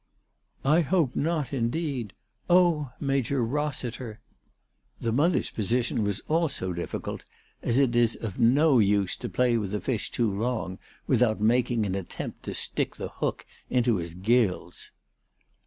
"I 0.65 0.81
hope 0.81 1.15
not, 1.15 1.53
indeed. 1.53 2.13
Oh, 2.49 2.89
Major 2.99 3.41
Eossiter!" 3.45 4.17
The 4.99 5.11
380 5.11 5.11
ALICE 5.11 5.11
DUGDALE. 5.13 5.13
mother's 5.13 5.49
position 5.51 6.03
was 6.03 6.19
also 6.21 6.73
difficult, 6.73 7.23
as 7.61 7.77
it 7.77 7.95
is 7.95 8.15
of 8.15 8.39
no 8.39 8.79
use 8.79 9.15
^o 9.15 9.31
play 9.31 9.57
with, 9.59 9.75
a 9.75 9.79
fish 9.79 10.09
too 10.09 10.31
long 10.33 10.79
without 11.05 11.39
making 11.39 11.85
an 11.85 11.93
attempt 11.93 12.41
to 12.45 12.55
stick 12.55 12.95
the 12.95 13.09
hook 13.09 13.45
into 13.69 13.97
his 13.97 14.15
gills. 14.15 14.89